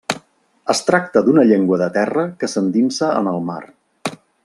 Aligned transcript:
Es 0.73 0.79
tracta 0.87 1.23
d'una 1.27 1.45
llengua 1.51 1.79
de 1.83 1.91
terra 1.99 2.25
que 2.41 2.53
s'endinsa 2.55 3.11
en 3.23 3.33
el 3.37 3.43
mar. 3.53 3.63